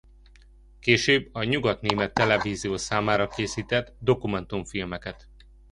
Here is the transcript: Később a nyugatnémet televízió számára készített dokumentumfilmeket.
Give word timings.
Később 0.79 1.29
a 1.31 1.43
nyugatnémet 1.43 2.13
televízió 2.13 2.77
számára 2.77 3.27
készített 3.27 3.93
dokumentumfilmeket. 3.99 5.27